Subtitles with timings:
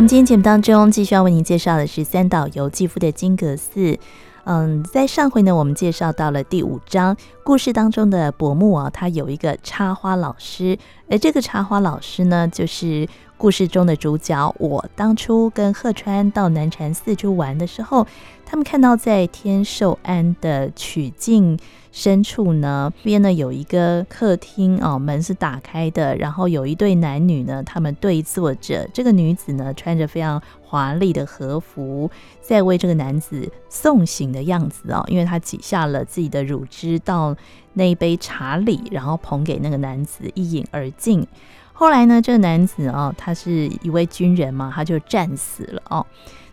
[0.00, 3.98] 我们今天节目当中，继续要为您介绍的是三岛由纪夫的金阁寺。
[4.44, 7.14] 嗯，在上回呢，我们介绍到了第五章，
[7.44, 10.78] 故事当中的柏木啊，他有一个插花老师，
[11.10, 14.54] 而这个插花老师呢，就是故事中的主角。
[14.58, 18.06] 我当初跟贺川到南禅寺去玩的时候，
[18.50, 21.56] 他们看到在天寿庵的曲径
[21.92, 28.88] 深处呢，边呢有一个客厅哦，门是打开的，然后有一对男女呢，他们对坐着。
[28.92, 32.10] 这个女子呢，穿着非常华丽的和服，
[32.40, 37.36] 在为这个男子送行的样子哦，因为她挤下了自己的乳汁到
[37.74, 41.24] 那一杯茶里，然后捧给那个男子一饮而尽。
[41.72, 46.04] 后来呢，这个男子哦，他是一位军人嘛，他就战死了哦。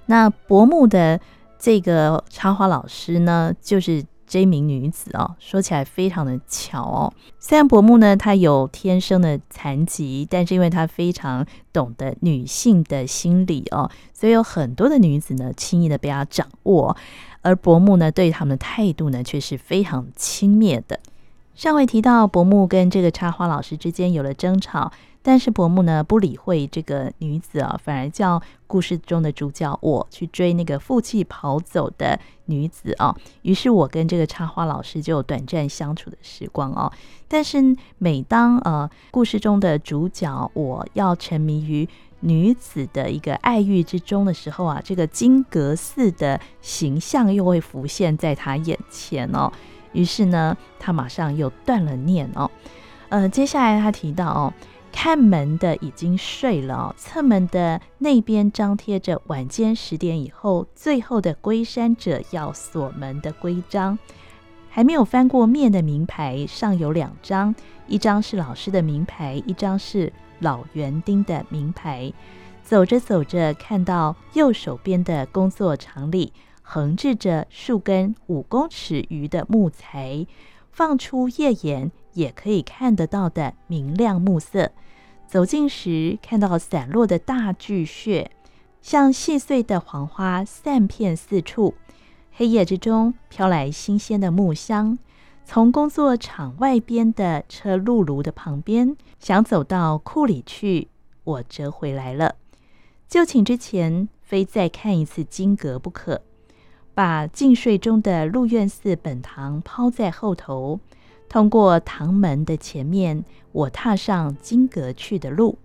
[0.05, 1.19] 那薄暮的
[1.58, 4.03] 这个插花老师呢，就是。
[4.30, 7.13] 这名女子哦，说起来非常的巧哦。
[7.39, 16.97] 虽然柏木呢，她有天生的残疾，但是因为她非常懂得女性的心理哦，所以有很多的女子呢，轻易的被她掌握。
[17.41, 21.00] 而柏木呢，对他们的态度呢，却是非常轻蔑的。
[21.55, 24.91] 上回提到，柏木跟这个插花老师之间有了争吵。
[25.28, 33.14] 但是伯木呢，不理会这个女子啊，反而叫故事中的主角我去追那个负气跑走的女子啊。
[33.42, 36.89] 于是我跟这个插花老师就有短暂相处的时光哦。
[37.28, 37.61] 但是
[37.97, 41.86] 每当呃故事中的主角我要沉迷于
[42.22, 49.52] 女子的一个爱欲之中的时候啊，这个金阁寺的形象又会浮现在他眼前哦。
[49.91, 52.50] 于是呢，他马上又断了念哦。
[53.09, 54.53] 呃，接下来他提到哦。
[55.00, 64.00] 看门的已经睡了，侧门的那边张贴着晚间十点以后最后的归山者要锁门的规章，
[64.68, 67.53] 还没有翻过面的名牌上有两张，
[67.86, 72.12] 一张是老师的名牌，一张是老园丁的名牌。
[72.63, 80.25] 走着走着，看到右手边的工作场里横置着数根五公尺余的木材，
[80.72, 84.72] 放出夜眼也可以看得到的明亮木色。
[85.27, 88.31] 走近时，看到散落的大巨穴，
[88.81, 91.73] 像细碎的黄花散片四处。
[92.31, 94.97] 黑夜之中，飘来新鲜的木香。
[95.43, 100.88] 从工作场外边的车辘轤的旁边，想走到库里去，
[101.25, 102.35] 我折回来了。
[103.09, 106.21] 就寝之前，非再看一次金阁不可。
[106.94, 110.79] 把静睡中的鹿苑寺本堂抛在后头。
[111.29, 115.57] 通过堂门的前面，我踏上金阁去的路，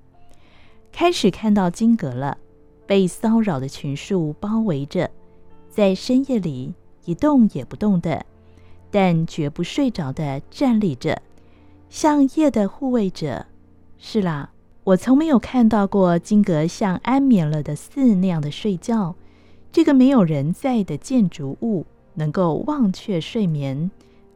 [0.90, 2.38] 开始看到金阁了。
[2.84, 5.08] 被骚扰的群树包围着，
[5.70, 6.74] 在深夜里
[7.04, 8.26] 一动也不动的，
[8.90, 11.22] 但绝不睡着的站立着，
[11.88, 13.46] 像夜的护卫者。
[13.96, 14.50] 是啦，
[14.84, 19.14] 我从没有看到过金阁像安眠了的寺那样的睡觉。
[19.70, 23.90] 这个没有人在的建筑物能够忘却睡眠。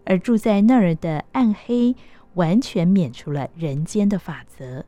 [0.06, 1.94] 而住在那儿的暗黑，
[2.34, 4.84] 完全免除了人间的法则，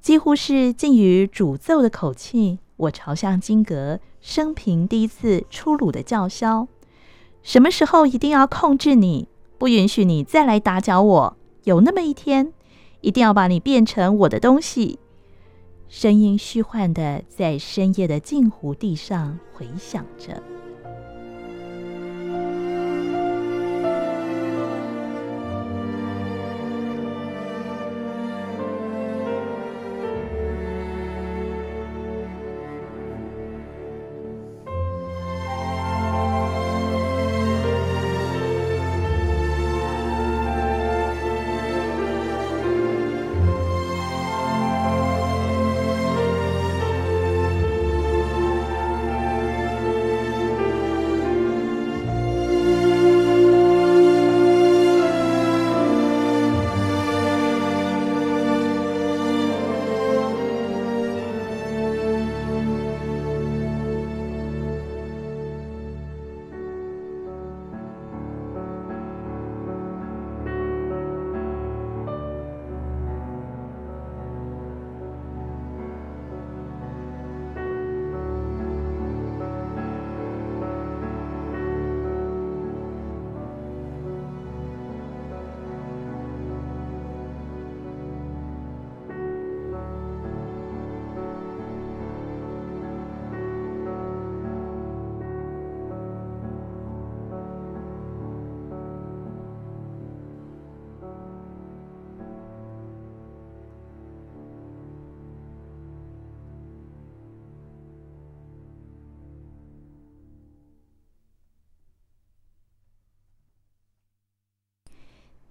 [0.00, 2.58] 几乎是近于诅咒的口气。
[2.76, 6.66] 我朝向金阁，生平第一次粗鲁的叫嚣
[7.44, 11.36] ：“什么时候一定要控制你，不允许你再来打搅我？
[11.62, 12.52] 有那么一天，
[13.00, 14.98] 一定要把你变成我的东西。”
[15.88, 20.42] 声音虚幻的在深夜的镜湖地上回响着。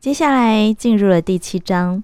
[0.04, 2.04] 接下来进入了第七章。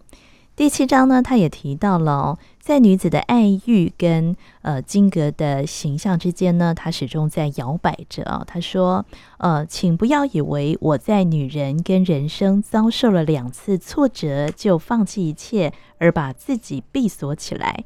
[0.56, 9.06] 第七章呢，他也提到了、在女子的爱欲跟呃金阁的形象之间呢，他始终在摇摆着啊、他说
[9.40, 17.84] ：“呃，请不要以为我在女人跟人生遭受了两次挫折，就放弃一切，而把自己闭锁起来。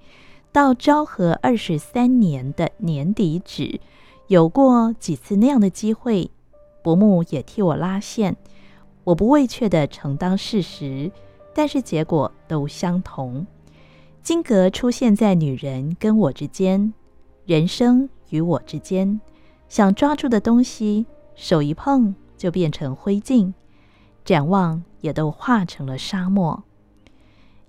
[0.51, 3.81] 到昭和二十三年的年底止，
[4.27, 6.29] 有过几次那样的机会，
[6.83, 8.35] 伯母也替我拉线，
[9.03, 11.11] 我不畏怯地承担事实。”
[11.55, 13.45] 但是结果都相同，
[14.23, 16.91] 金阁出现在女人跟我之间，
[17.45, 19.21] 人生与我之间，
[19.69, 21.05] 想抓住的东西，
[21.35, 23.53] 手一碰就变成灰烬，
[24.25, 26.63] 展望也都化成了沙漠。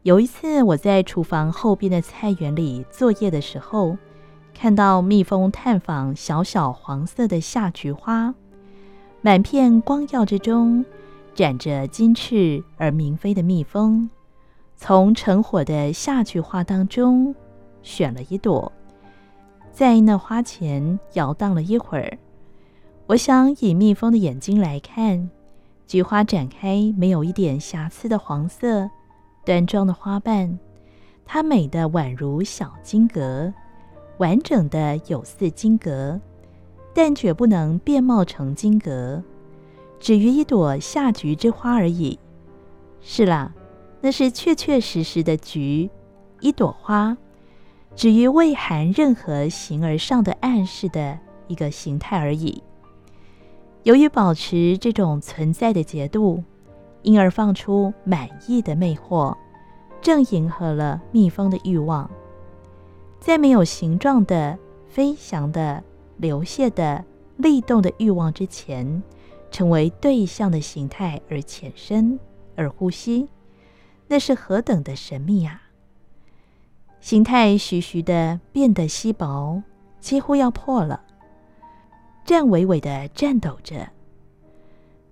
[0.02, 3.98] 有一次，我在厨房后边的菜园里作业的时候，
[4.54, 8.34] 看到蜜蜂探访小小黄色的夏菊花，
[9.20, 10.82] 满片光耀之中。
[11.34, 14.08] 展着金翅而明飞的蜜蜂，
[14.76, 17.34] 从成火的夏菊花当中
[17.82, 18.70] 选了一朵，
[19.72, 22.16] 在那花前摇荡了一会儿。
[23.06, 25.28] 我想以蜜蜂的眼睛来看，
[25.86, 28.88] 菊花展开没有一点瑕疵的黄色，
[29.44, 30.56] 端庄的花瓣，
[31.26, 33.52] 它美得宛如小金阁，
[34.18, 36.20] 完整的有似金阁，
[36.94, 39.20] 但绝不能变貌成金阁。
[40.04, 42.18] 只于一朵夏菊之花而已。
[43.00, 43.54] 是啦，
[44.02, 45.88] 那是确确实实的菊，
[46.40, 47.16] 一朵花，
[47.96, 51.18] 只于未含任何形而上的暗示的
[51.48, 52.62] 一个形态而已。
[53.84, 56.44] 由于保持这种存在的节度，
[57.00, 59.34] 因而放出满意的魅惑，
[60.02, 62.10] 正迎合了蜜蜂的欲望。
[63.20, 65.82] 在没有形状的、飞翔的、
[66.18, 67.02] 流泻的、
[67.38, 69.02] 立动的欲望之前。
[69.54, 72.18] 成为对象的形态而潜身
[72.56, 73.28] 而呼吸，
[74.08, 75.62] 那是何等的神秘啊！
[77.00, 79.62] 形态徐徐的变得稀薄，
[80.00, 81.04] 几乎要破了，
[82.24, 83.90] 颤巍巍的颤抖着。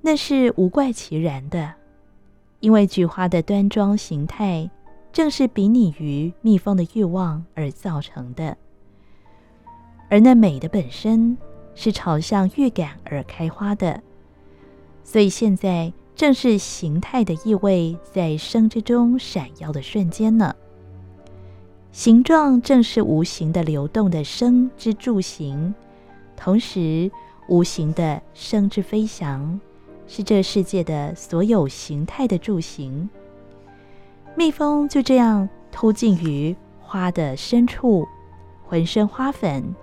[0.00, 1.74] 那是无怪其然的，
[2.58, 4.68] 因为菊花的端庄形态
[5.12, 8.56] 正是比拟于蜜蜂的欲望而造成的，
[10.10, 11.38] 而那美的本身
[11.76, 14.02] 是朝向预感而开花的。
[15.04, 20.54] 所以现在正是形态的意味在生之中闪耀的瞬间呢。
[21.90, 25.74] 形状正是无形的流动的生之柱形，
[26.36, 27.10] 同时
[27.48, 29.60] 无形的生之飞翔，
[30.06, 33.10] 是这世界的所有形态的柱形。
[34.34, 38.08] 蜜蜂就这样突进于花的深处，
[38.64, 39.74] 浑身花粉，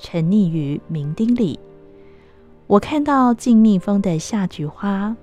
[0.00, 1.60] 沉溺于鸣叮里。
[2.66, 5.14] 我看到静蜜蜂的夏菊花，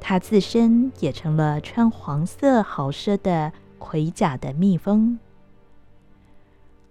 [0.00, 5.18] 它自身也成了穿黄色豪奢的盔甲的蜜蜂，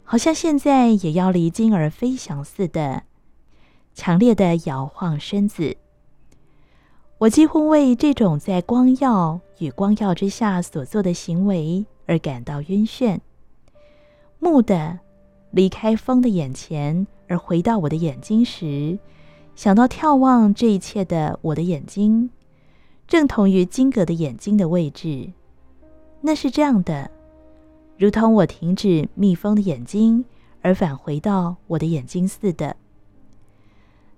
[0.04, 3.04] 好像现在也要离金而飞翔似的，
[3.96, 5.76] 强烈的摇晃身子。
[7.18, 13.20] 我几乎为这种在光耀与光耀之下所做的行为而感到晕眩。
[14.40, 15.00] 蓦地
[15.50, 19.00] 离开风的眼前，而回到我的眼睛时。
[19.56, 22.30] 想到眺望这一切的我的眼睛，
[23.08, 25.32] 正同于金阁的眼睛的位置，
[26.22, 27.10] 那是这样的，
[27.98, 30.26] 如同我停止蜜蜂的眼睛
[30.62, 32.76] 而返回到我的眼睛似的。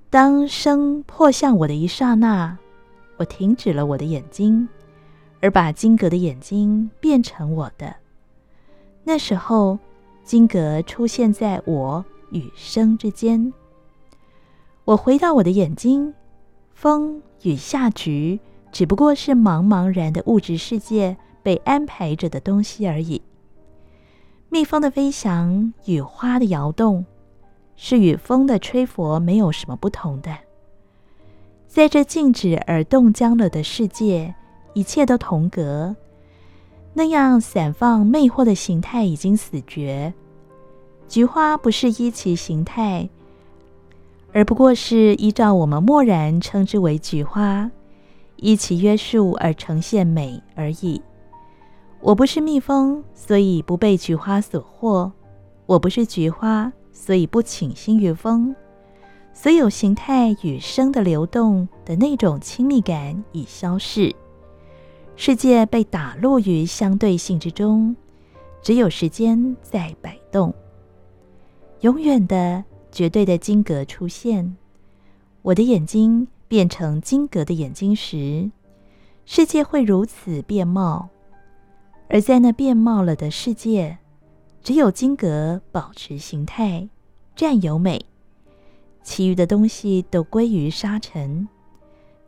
[0.09, 2.57] 当生迫向我的一刹那，
[3.17, 4.67] 我停止了我的眼睛，
[5.39, 7.95] 而把金阁的眼睛变成我的。
[9.03, 9.77] 那时候，
[10.23, 13.53] 金阁出现在我与生之间。
[14.87, 16.13] 我回到我的眼睛，
[16.73, 18.39] 风与夏菊
[18.71, 23.21] 只不过是茫茫然的物质世界被安排着的东西而已。
[24.47, 27.05] 蜜蜂的飞翔与花的摇动，
[27.75, 30.33] 是与风的吹拂没有什么不同的。
[31.67, 34.33] 在这静止而冻僵了的世界，
[34.73, 35.97] 一切都同格。
[36.93, 40.13] 那样散放魅惑的形态已经死绝。
[41.09, 43.09] 菊花不是依其形态。
[44.37, 47.71] 而不过是依照我们默然称之为菊花，
[48.35, 51.01] 依其约束而呈现美而已。
[52.01, 55.11] 我不是蜜蜂，所以不被菊花所惑；
[55.65, 58.55] 我不是菊花，所以不倾心于蜂。
[59.33, 64.15] 所有形态与生的流动的那种亲密感已消逝，
[65.15, 67.95] 世界被打落于相对性之中，
[68.61, 70.53] 只有时间在摆动，
[71.79, 72.63] 永远的。
[72.97, 74.57] 绝对的金格出现，
[75.43, 78.49] 我的眼睛变成金格的眼睛时，
[79.23, 81.07] 世界会如此变貌，
[82.09, 83.99] 而在那变貌了的世界，
[84.63, 86.89] 只有金格保持形态，
[87.35, 88.03] 占有美，
[89.03, 91.47] 其余的东西都归于沙尘。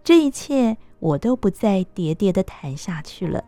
[0.03, 3.43] 这一切我都不再叠叠的谈下去了。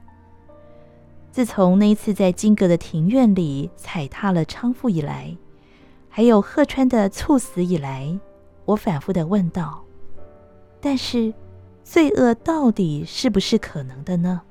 [1.32, 5.38] 自从那一次在金阁的庭院里踩踏了娼妇以来，
[6.14, 8.20] 还有贺川的猝死以来，
[8.66, 9.82] 我反复的问道：
[10.82, 11.34] 但是，
[11.86, 14.42] 罪恶到底是不是可能的呢？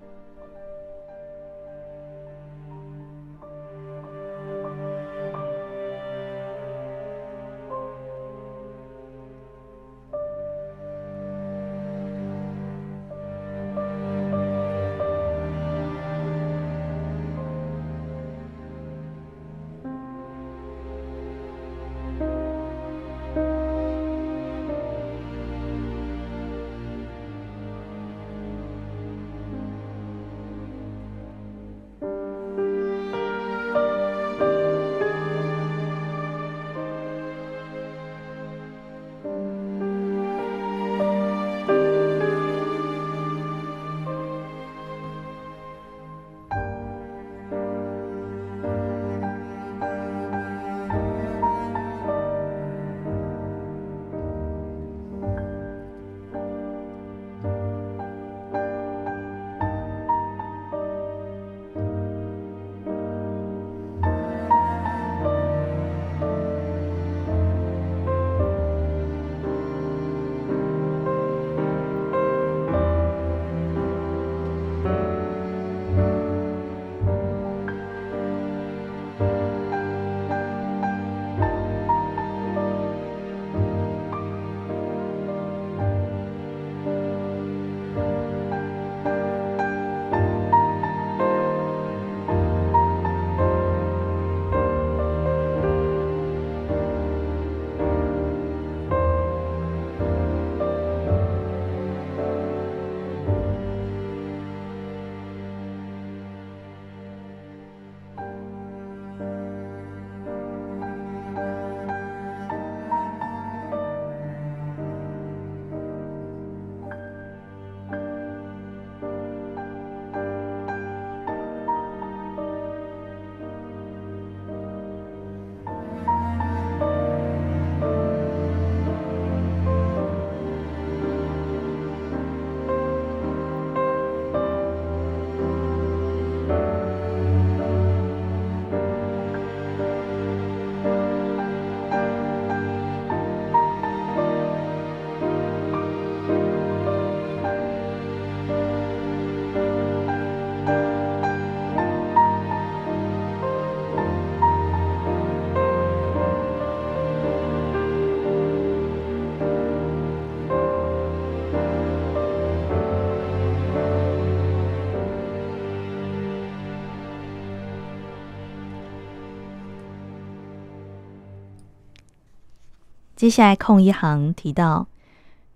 [173.20, 174.86] 接下来空一行提到，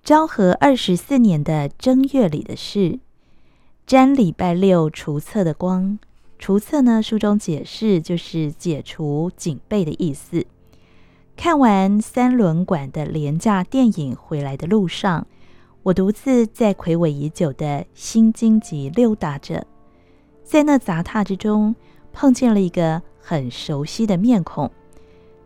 [0.02, 2.98] 昭和二十四年的正月里的事，
[3.88, 5.98] 瞻礼拜六除厕的光。
[6.38, 10.44] 除厕呢，书中解释就是解除警备的意思。
[11.38, 15.26] 看完三轮馆的廉价电影回来的路上，
[15.84, 19.66] 我独自在睽违已久的新京集溜达着，
[20.42, 21.74] 在那杂沓之中
[22.12, 24.70] 碰见了一个很熟悉的面孔。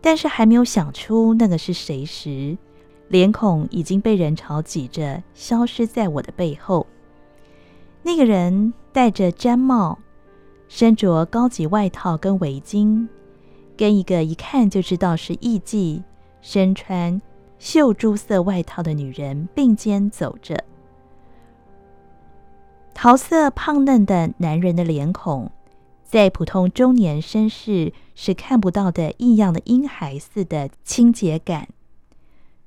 [0.01, 2.57] 但是还没有想出那个是谁时，
[3.09, 6.87] 脸孔已经被人潮挤着，消失在我的背后。
[8.03, 9.99] 那个人戴着毡帽，
[10.67, 13.07] 身着高级外套跟围巾，
[13.75, 16.01] 跟一个一看就知道是艺妓，
[16.41, 17.21] 身穿
[17.57, 20.63] 绣珠色外套的女人并肩走着。
[22.93, 25.51] 桃色胖嫩的男人的脸孔。
[26.09, 31.67] 在普通中年绅士是看不到的异样的婴孩似的清洁感，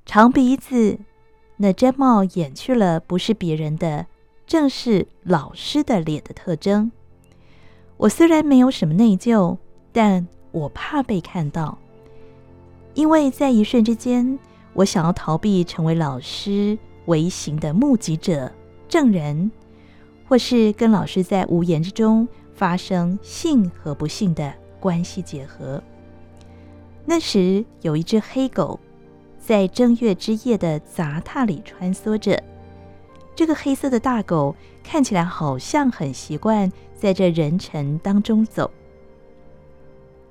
[0.07, 1.01] 长鼻子，
[1.57, 4.07] 那毡帽掩去了不是别人的，
[4.47, 6.93] 正是老师的脸的特征。
[7.97, 9.59] 我虽然没有什么内疚，
[9.91, 11.77] 但我怕被看到，
[12.95, 14.39] 因为在一瞬之间，
[14.75, 18.53] 我想要逃避成为老师微型的目击者、
[18.89, 19.51] 证人，
[20.29, 22.29] 或是跟老师在无言之中。
[22.63, 25.83] 发生幸和不幸的关系结合。
[27.05, 28.79] 那时有一只黑狗，
[29.37, 32.41] 在正月之夜的杂沓里穿梭着，
[33.35, 34.55] 这个黑色的大狗
[34.85, 38.71] 看起来好像很习惯在这人尘当中走。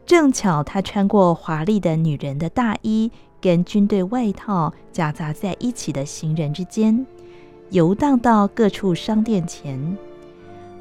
[0.05, 3.11] 正巧他穿过华丽的女人的大衣
[3.41, 7.05] 跟军队外套夹杂在一起的行人之间，
[7.71, 9.97] 游荡到各处商店前。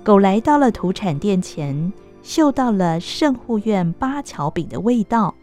[0.02, 1.92] 狗来到了土产店前，
[2.22, 5.34] 嗅到了圣护院八桥饼的味道。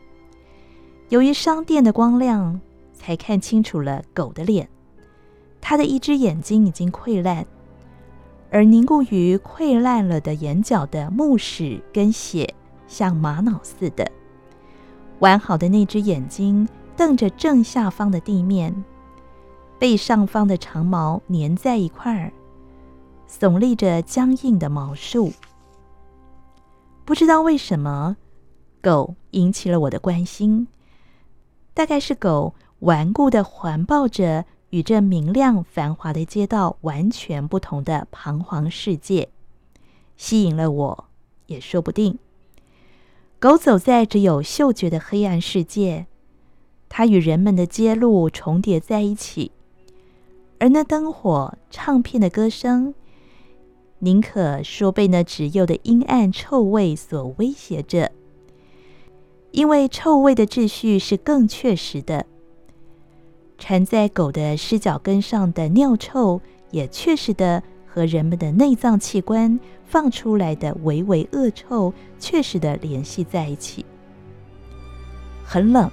[1.10, 2.60] 由于商店的光亮，
[2.92, 4.68] 才看清楚了狗的脸。
[5.62, 7.46] 它的一只眼睛已经溃烂，
[8.50, 12.52] 而凝固于溃烂了的眼角的目屎跟血，
[12.88, 14.10] 像玛瑙似的。
[15.20, 18.84] 完好的那只眼睛瞪着正下方的地面，
[19.78, 22.32] 背上方的长毛粘在一块儿。
[23.29, 25.34] 耸立着僵硬的毛束，
[27.03, 28.17] 不知道为什么，
[28.81, 30.67] 狗引起了我的关心。
[31.74, 39.29] 大概是狗顽固地环抱着与这明亮繁华的街道完全不同的彷徨世界，
[40.15, 41.05] 吸引了我，
[41.46, 42.17] 也说不定。
[43.39, 46.07] 狗走在只有嗅觉的黑暗世界，
[46.89, 49.51] 它与人们的街路重叠在一起，
[50.60, 52.96] 而那灯火、唱片的歌声。
[54.00, 58.12] 宁可说被那只幼的阴暗臭味所威胁着，
[59.51, 62.25] 因为臭味的秩序是更确实的。
[63.58, 66.39] 缠在狗的尸脚跟上的尿臭，
[66.70, 73.84] 也确实的和人们的内脏器官放出来的微微恶臭，确实的联系在一起。
[75.44, 75.89] 很冷，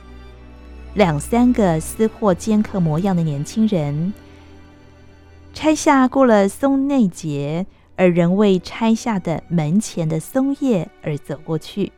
[0.92, 4.12] 两三个私货尖客模样的年轻人，
[5.54, 7.64] 拆下过了松内节。
[7.96, 11.92] 而仍未拆下的门前的松叶而走过去。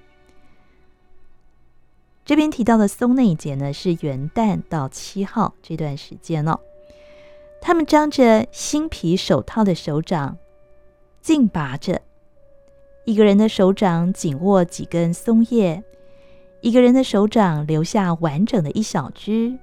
[2.24, 6.59] 这边提到的松内节呢，是元旦到七号这段时间哦。
[7.61, 10.37] 他们张着新皮手套的手掌，
[11.20, 12.00] 劲拔着；
[13.04, 15.82] 一个人的手掌紧握几根松叶，
[16.61, 19.59] 一个人的手掌留下完整的一小枝。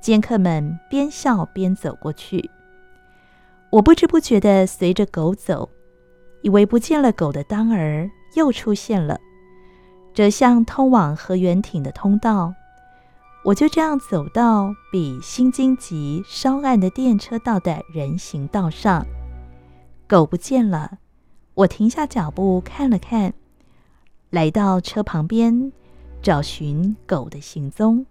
[0.00, 2.50] 剑客们边笑边走过去。
[3.70, 5.68] 我不知不觉地随着狗走，
[6.42, 9.20] 以为不见了狗的当儿又出现了，
[10.14, 12.54] 折向通往河原町的通道。
[13.44, 19.06] 我就这样走到比新津急稍暗的电车道的人行道上，
[20.06, 20.98] 狗不见了。
[21.54, 23.34] 我停下脚步看了看，
[24.30, 25.72] 来到车旁边，
[26.22, 28.06] 找寻狗的行踪。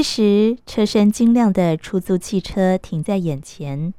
[0.00, 3.92] 这时，车身晶亮的出租汽车停在眼前，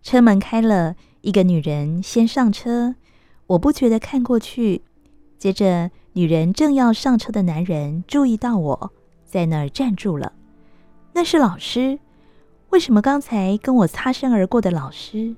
[0.00, 2.94] 车门开了，一个女人先上车。
[3.48, 4.82] 我不觉得看过去，
[5.38, 8.92] 接着女人正要上车的男人注意到我，
[9.24, 10.34] 在那儿站住了。
[11.14, 11.98] 那是老师，
[12.68, 15.34] 为什么刚才跟我擦身而过的老师，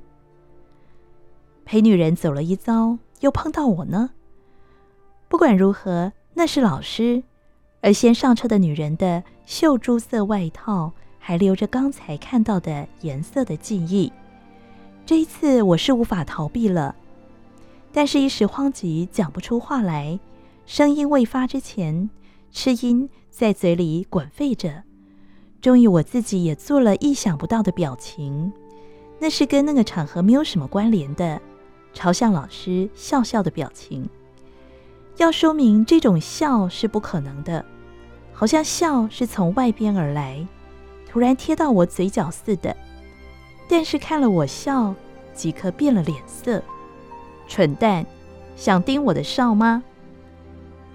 [1.64, 4.10] 陪女人走了一遭，又碰到我呢？
[5.30, 7.22] 不管如何，那是老师，
[7.82, 14.10] 而先上车的女人的绣珠色外套还留着刚才看到的颜色的记忆。
[15.04, 16.94] 这一次我是无法逃避了。
[17.92, 20.18] 但是，一时慌急，讲不出话来。
[20.64, 22.08] 声音未发之前，
[22.50, 24.84] 吃音在嘴里滚沸着。
[25.60, 28.50] 终于，我自己也做了意想不到的表情，
[29.20, 31.38] 那是跟那个场合没有什么关联的，
[31.92, 34.08] 朝向老师笑笑的表情。
[35.18, 37.64] 要说明这种笑是不可能的，
[38.32, 40.46] 好像笑是从外边而来，
[41.08, 42.74] 突然贴到我嘴角似的。
[43.68, 44.94] 但是看了我笑，
[45.34, 46.62] 即刻变了脸色。
[47.46, 48.04] 蠢蛋，
[48.56, 49.82] 想盯我的哨吗？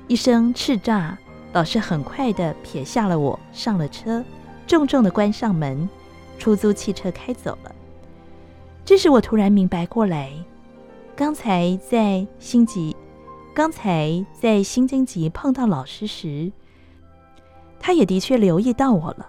[0.08, 1.16] 一声叱咤，
[1.54, 4.24] 老师很快地撇下了我，上了车，
[4.66, 5.88] 重重地关上门，
[6.40, 7.76] 出租汽车开走了。
[8.84, 10.32] 这时我突然明白过来，
[11.16, 12.96] 刚才在星级，
[13.58, 16.52] 刚才在新京集碰到老师时，
[17.80, 19.28] 他也的确留意到我了。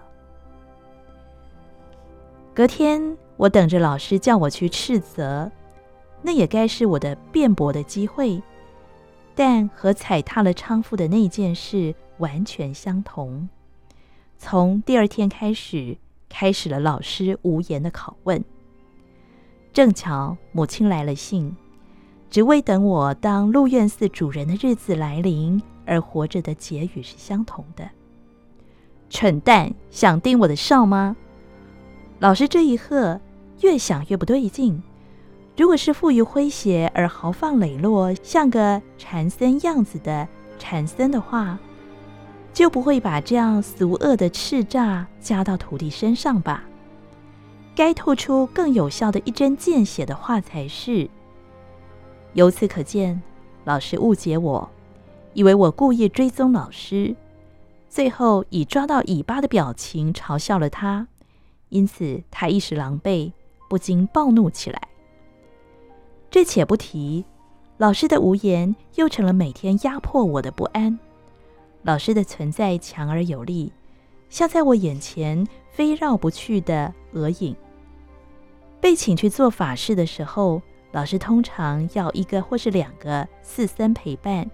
[2.53, 5.51] 隔天，我等着老师叫我去斥责。
[6.21, 8.39] 那也该是我的辩驳的机会，
[9.33, 13.49] 但和踩踏了娼妇的那件事完全相同。
[14.37, 15.97] 从第二天开始，
[16.29, 18.45] 开始了老师无言的拷问。
[19.73, 21.57] 正巧母亲来了信，
[22.29, 27.89] 只为等我当鹿苑寺主人的日子来临而活着的结语是相同的。
[29.09, 31.15] 蠢蛋，想盯我的哨吗？
[32.19, 33.19] 老师这一喝，
[33.61, 34.81] 越想越不对劲。
[35.57, 40.27] 如果是富于诙谐而豪放磊落，像个禅僧样子的
[40.59, 41.57] 禅僧的话，
[42.53, 46.63] 就不会把这样俗恶的叱咤加到徒弟身上吧？
[47.75, 51.09] 该吐出更有效的一针见血的话才是。
[52.33, 53.21] 由此可见，
[53.65, 54.69] 老师误解我，
[55.33, 57.15] 以为我故意追踪老师，
[57.89, 61.07] 最后以抓到尾巴的表情嘲笑了他，
[61.69, 63.31] 因此他一时狼狈，
[63.67, 64.79] 不禁暴怒起来。
[66.29, 67.25] 这且不提，
[67.77, 70.99] 老师的无言又成了每天压迫我的不安。
[71.81, 73.71] 老师的存在强而有力，
[74.29, 77.55] 像在我眼前非绕不去的蛾影。
[78.79, 84.49] 被请去做法事的时候，老师通常要一个或是两个四僧陪伴。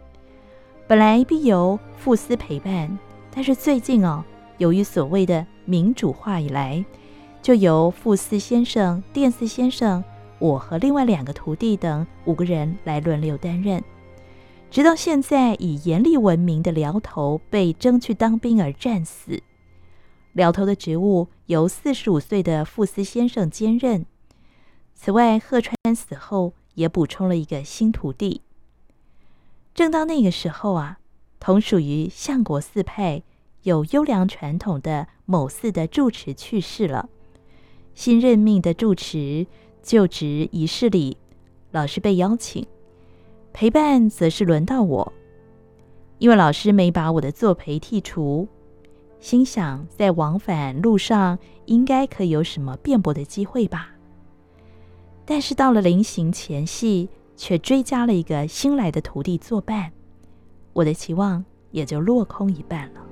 [0.88, 2.98] 本来必由副司陪伴，
[3.32, 4.24] 但是最近哦，
[4.58, 6.84] 由于所谓的民主化以来，
[7.42, 10.04] 就由副司先生、殿司先生。
[10.38, 13.82] 我和另外两个徒弟等五个人来轮流担任，
[14.70, 19.42] 直到现在以严厉闻名的寮头被征去当兵而战死。
[20.34, 24.06] 寮头的职务由四十五岁的副司先生兼任。
[24.96, 28.42] 此外，贺川死后也补充了一个新徒弟。
[29.76, 30.98] 正到那个时候啊，
[31.40, 33.22] 同属于相国寺派
[33.64, 37.10] 有优良传统的某寺的住持去世了，
[37.94, 39.46] 新任命的住持。
[39.84, 41.16] 就职仪式里，
[41.70, 42.66] 老师被邀请
[43.54, 45.14] 陪伴，则是轮到我。
[46.18, 48.48] 因为老师没把我的作陪剔除，
[49.20, 53.95] 心想在往返路上应该可以有什么辩驳的机会吧。
[55.26, 59.92] 但是到了临行前夕，却追加了一个新来的徒弟作伴，
[60.74, 63.05] 我的期望也就落空一半了。